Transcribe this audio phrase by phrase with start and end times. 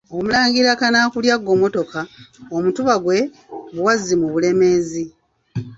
[0.15, 2.01] Omulangira Kanaakulya Ggomotoka,
[2.55, 3.19] Omutuba gw'e
[3.73, 5.03] Buwazzi mu Bulemeezi.